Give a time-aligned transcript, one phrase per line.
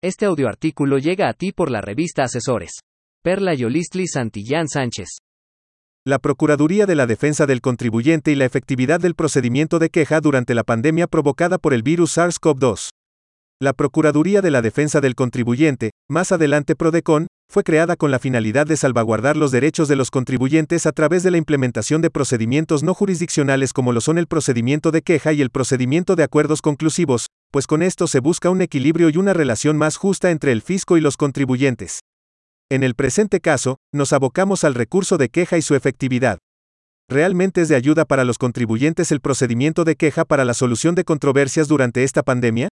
[0.00, 2.70] Este audioartículo llega a ti por la revista Asesores.
[3.20, 5.08] Perla Yolistli Santillán Sánchez.
[6.06, 10.54] La Procuraduría de la Defensa del Contribuyente y la efectividad del procedimiento de queja durante
[10.54, 12.90] la pandemia provocada por el virus SARS-CoV-2.
[13.60, 18.68] La Procuraduría de la Defensa del Contribuyente, más adelante Prodecon, fue creada con la finalidad
[18.68, 22.94] de salvaguardar los derechos de los contribuyentes a través de la implementación de procedimientos no
[22.94, 27.66] jurisdiccionales como lo son el procedimiento de queja y el procedimiento de acuerdos conclusivos, pues
[27.66, 31.00] con esto se busca un equilibrio y una relación más justa entre el fisco y
[31.00, 32.00] los contribuyentes.
[32.70, 36.38] En el presente caso, nos abocamos al recurso de queja y su efectividad.
[37.08, 41.04] ¿Realmente es de ayuda para los contribuyentes el procedimiento de queja para la solución de
[41.04, 42.68] controversias durante esta pandemia?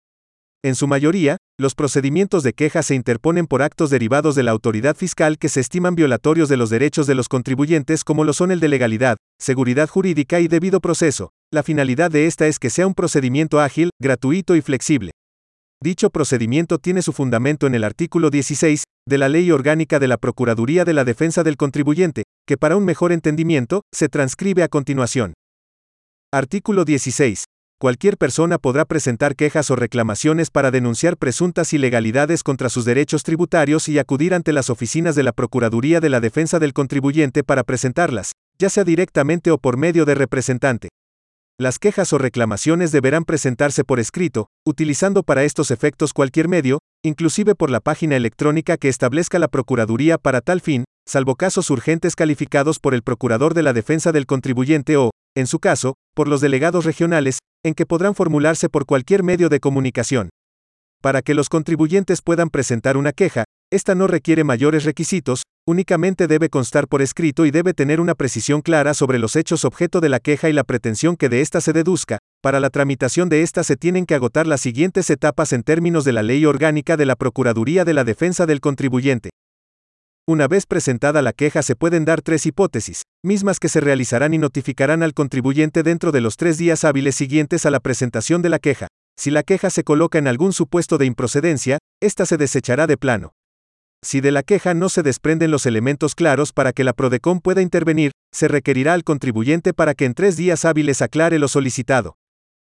[0.62, 4.96] En su mayoría, los procedimientos de queja se interponen por actos derivados de la autoridad
[4.96, 8.60] fiscal que se estiman violatorios de los derechos de los contribuyentes como lo son el
[8.60, 11.30] de legalidad, seguridad jurídica y debido proceso.
[11.50, 15.12] La finalidad de esta es que sea un procedimiento ágil, gratuito y flexible.
[15.82, 20.18] Dicho procedimiento tiene su fundamento en el artículo 16 de la Ley Orgánica de la
[20.18, 25.32] Procuraduría de la Defensa del Contribuyente, que para un mejor entendimiento, se transcribe a continuación.
[26.30, 27.44] Artículo 16
[27.82, 33.88] cualquier persona podrá presentar quejas o reclamaciones para denunciar presuntas ilegalidades contra sus derechos tributarios
[33.88, 38.34] y acudir ante las oficinas de la Procuraduría de la Defensa del Contribuyente para presentarlas,
[38.56, 40.90] ya sea directamente o por medio de representante.
[41.58, 47.56] Las quejas o reclamaciones deberán presentarse por escrito, utilizando para estos efectos cualquier medio, inclusive
[47.56, 52.78] por la página electrónica que establezca la Procuraduría para tal fin, salvo casos urgentes calificados
[52.78, 56.84] por el Procurador de la Defensa del Contribuyente o, en su caso, por los delegados
[56.84, 60.30] regionales, en que podrán formularse por cualquier medio de comunicación.
[61.00, 66.50] Para que los contribuyentes puedan presentar una queja, esta no requiere mayores requisitos, únicamente debe
[66.50, 70.20] constar por escrito y debe tener una precisión clara sobre los hechos objeto de la
[70.20, 72.18] queja y la pretensión que de ésta se deduzca.
[72.42, 76.12] Para la tramitación de ésta se tienen que agotar las siguientes etapas en términos de
[76.12, 79.30] la Ley Orgánica de la Procuraduría de la Defensa del Contribuyente.
[80.28, 84.38] Una vez presentada la queja se pueden dar tres hipótesis, mismas que se realizarán y
[84.38, 88.60] notificarán al contribuyente dentro de los tres días hábiles siguientes a la presentación de la
[88.60, 88.86] queja.
[89.18, 93.32] Si la queja se coloca en algún supuesto de improcedencia, ésta se desechará de plano.
[94.00, 97.60] Si de la queja no se desprenden los elementos claros para que la PRODECON pueda
[97.60, 102.14] intervenir, se requerirá al contribuyente para que en tres días hábiles aclare lo solicitado.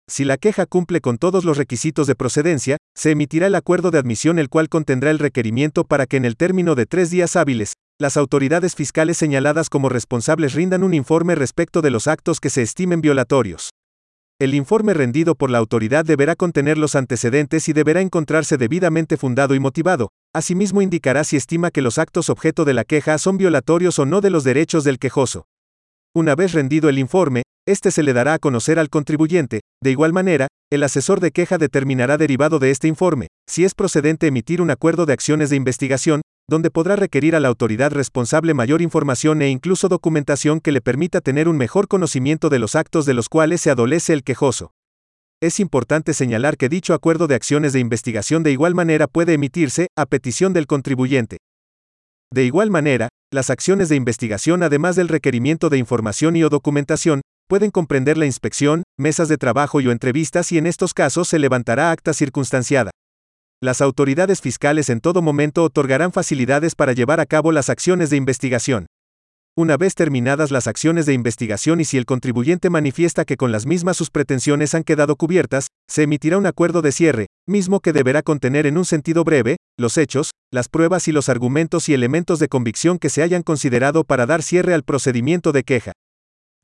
[0.07, 3.97] Si la queja cumple con todos los requisitos de procedencia, se emitirá el acuerdo de
[3.97, 7.73] admisión el cual contendrá el requerimiento para que en el término de tres días hábiles,
[7.99, 12.61] las autoridades fiscales señaladas como responsables rindan un informe respecto de los actos que se
[12.61, 13.71] estimen violatorios.
[14.37, 19.55] El informe rendido por la autoridad deberá contener los antecedentes y deberá encontrarse debidamente fundado
[19.55, 20.09] y motivado.
[20.33, 24.21] Asimismo indicará si estima que los actos objeto de la queja son violatorios o no
[24.21, 25.47] de los derechos del quejoso.
[26.13, 29.61] Una vez rendido el informe, este se le dará a conocer al contribuyente.
[29.83, 34.27] De igual manera, el asesor de queja determinará derivado de este informe, si es procedente
[34.27, 38.81] emitir un acuerdo de acciones de investigación, donde podrá requerir a la autoridad responsable mayor
[38.81, 43.15] información e incluso documentación que le permita tener un mejor conocimiento de los actos de
[43.15, 44.71] los cuales se adolece el quejoso.
[45.41, 49.87] Es importante señalar que dicho acuerdo de acciones de investigación de igual manera puede emitirse,
[49.97, 51.37] a petición del contribuyente.
[52.31, 57.21] De igual manera, las acciones de investigación, además del requerimiento de información y o documentación,
[57.47, 61.39] pueden comprender la inspección, mesas de trabajo y o entrevistas y en estos casos se
[61.39, 62.91] levantará acta circunstanciada.
[63.61, 68.17] Las autoridades fiscales en todo momento otorgarán facilidades para llevar a cabo las acciones de
[68.17, 68.87] investigación.
[69.57, 73.65] Una vez terminadas las acciones de investigación y si el contribuyente manifiesta que con las
[73.65, 78.21] mismas sus pretensiones han quedado cubiertas, se emitirá un acuerdo de cierre, mismo que deberá
[78.21, 82.49] contener en un sentido breve, los hechos, las pruebas y los argumentos y elementos de
[82.49, 85.93] convicción que se hayan considerado para dar cierre al procedimiento de queja.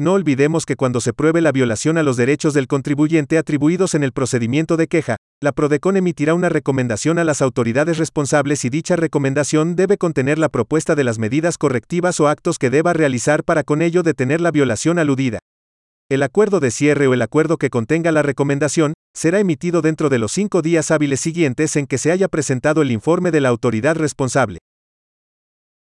[0.02, 4.02] No olvidemos que cuando se pruebe la violación a los derechos del contribuyente atribuidos en
[4.02, 8.96] el procedimiento de queja, la PRODECON emitirá una recomendación a las autoridades responsables y dicha
[8.96, 13.64] recomendación debe contener la propuesta de las medidas correctivas o actos que deba realizar para
[13.64, 15.38] con ello detener la violación aludida.
[16.10, 20.18] El acuerdo de cierre o el acuerdo que contenga la recomendación será emitido dentro de
[20.18, 23.96] los cinco días hábiles siguientes en que se haya presentado el informe de la autoridad
[23.98, 24.58] responsable.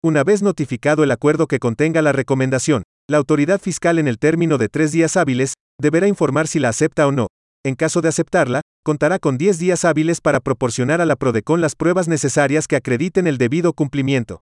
[0.03, 4.58] Una vez notificado el acuerdo que contenga la recomendación, la autoridad fiscal en el término
[4.58, 7.28] de tres días hábiles, deberá informar si la acepta o no.
[7.63, 11.75] En caso de aceptarla, contará con 10 días hábiles para proporcionar a la PRODECON las
[11.75, 14.42] pruebas necesarias que acrediten el debido cumplimiento.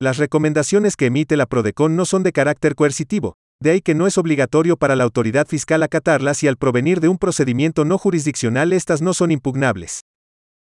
[0.00, 4.06] Las recomendaciones que emite la PRODECON no son de carácter coercitivo, de ahí que no
[4.06, 8.72] es obligatorio para la autoridad fiscal acatarlas y al provenir de un procedimiento no jurisdiccional
[8.72, 10.00] estas no son impugnables.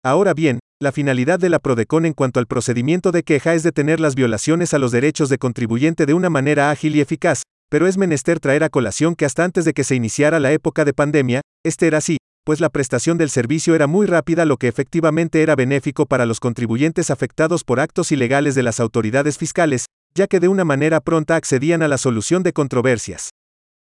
[0.05, 4.00] Ahora bien, la finalidad de la PRODECON en cuanto al procedimiento de queja es detener
[4.00, 7.96] las violaciones a los derechos de contribuyente de una manera ágil y eficaz, pero es
[7.96, 11.40] menester traer a colación que hasta antes de que se iniciara la época de pandemia,
[11.64, 15.55] este era así, pues la prestación del servicio era muy rápida lo que efectivamente era
[15.55, 19.87] benéfico para los contribuyentes afectados por actos ilegales de las autoridades fiscales,
[20.17, 23.31] ya que de una manera pronta accedían a la solución de controversias.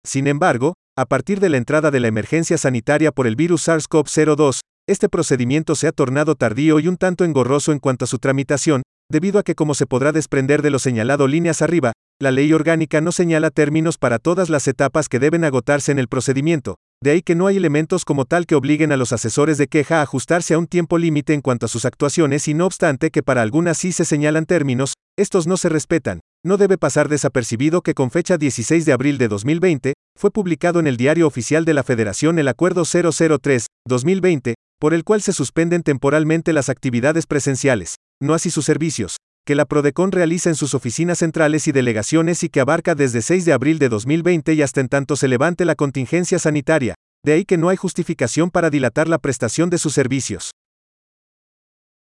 [0.06, 4.60] Sin embargo, a partir de la entrada de la emergencia sanitaria por el virus SARS-CoV-02,
[4.88, 8.82] este procedimiento se ha tornado tardío y un tanto engorroso en cuanto a su tramitación,
[9.10, 13.00] debido a que como se podrá desprender de lo señalado líneas arriba, la ley orgánica
[13.00, 17.22] no señala términos para todas las etapas que deben agotarse en el procedimiento, de ahí
[17.22, 20.54] que no hay elementos como tal que obliguen a los asesores de queja a ajustarse
[20.54, 23.78] a un tiempo límite en cuanto a sus actuaciones y no obstante que para algunas
[23.78, 26.20] sí se señalan términos, estos no se respetan.
[26.44, 30.86] No debe pasar desapercibido que con fecha 16 de abril de 2020, fue publicado en
[30.86, 36.52] el Diario Oficial de la Federación el Acuerdo 003-2020, por el cual se suspenden temporalmente
[36.52, 41.68] las actividades presenciales, no así sus servicios, que la Prodecon realiza en sus oficinas centrales
[41.68, 45.16] y delegaciones y que abarca desde 6 de abril de 2020 y hasta en tanto
[45.16, 46.94] se levante la contingencia sanitaria,
[47.24, 50.50] de ahí que no hay justificación para dilatar la prestación de sus servicios.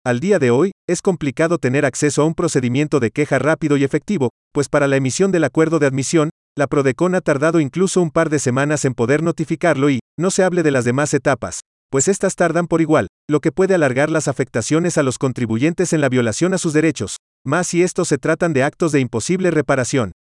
[0.04, 3.84] Al día de hoy, es complicado tener acceso a un procedimiento de queja rápido y
[3.84, 8.10] efectivo, pues para la emisión del acuerdo de admisión, la Prodecon ha tardado incluso un
[8.10, 12.08] par de semanas en poder notificarlo y, no se hable de las demás etapas, pues
[12.08, 16.08] estas tardan por igual, lo que puede alargar las afectaciones a los contribuyentes en la
[16.08, 20.12] violación a sus derechos, más si estos se tratan de actos de imposible reparación.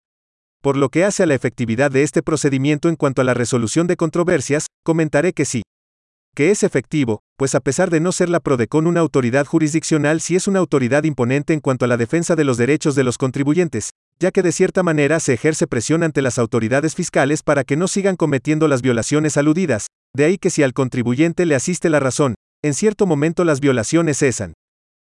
[0.63, 3.87] Por lo que hace a la efectividad de este procedimiento en cuanto a la resolución
[3.87, 5.63] de controversias, comentaré que sí.
[6.35, 10.37] Que es efectivo, pues a pesar de no ser la PRODECON una autoridad jurisdiccional, sí
[10.37, 13.91] es una autoridad imponente en cuanto a la defensa de los derechos de los contribuyentes,
[14.19, 17.89] ya que de cierta manera se ejerce presión ante las autoridades fiscales para que no
[17.89, 19.87] sigan cometiendo las violaciones aludidas,
[20.17, 24.19] de ahí que si al contribuyente le asiste la razón, en cierto momento las violaciones
[24.19, 24.55] cesan.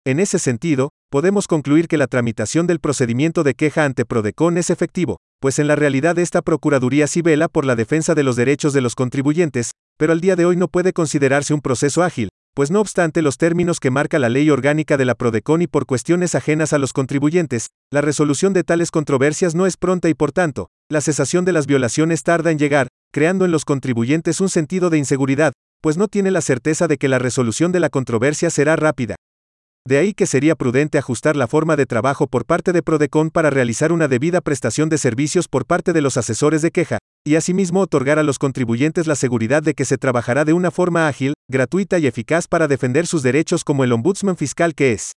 [0.05, 4.71] En ese sentido, podemos concluir que la tramitación del procedimiento de queja ante Prodecon es
[4.71, 8.73] efectivo, pues en la realidad esta Procuraduría sí vela por la defensa de los derechos
[8.73, 12.71] de los contribuyentes, pero al día de hoy no puede considerarse un proceso ágil, pues
[12.71, 16.33] no obstante los términos que marca la ley orgánica de la Prodecon y por cuestiones
[16.33, 20.69] ajenas a los contribuyentes, la resolución de tales controversias no es pronta y por tanto,
[20.89, 24.97] la cesación de las violaciones tarda en llegar, creando en los contribuyentes un sentido de
[24.97, 25.51] inseguridad,
[25.81, 29.15] pues no tiene la certeza de que la resolución de la controversia será rápida.
[29.85, 33.49] De ahí que sería prudente ajustar la forma de trabajo por parte de Prodecon para
[33.49, 37.81] realizar una debida prestación de servicios por parte de los asesores de queja, y asimismo
[37.81, 41.99] otorgar a los contribuyentes la seguridad de que se trabajará de una forma ágil, gratuita
[41.99, 45.11] y eficaz para defender sus derechos como el ombudsman fiscal que es.